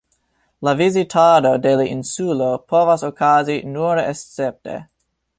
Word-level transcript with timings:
La 0.67 0.71
vizitado 0.77 1.51
de 1.65 1.73
la 1.81 1.85
insulo 1.89 2.47
povas 2.73 3.03
okazi 3.09 3.57
nur 3.75 4.01
escepte. 4.05 4.79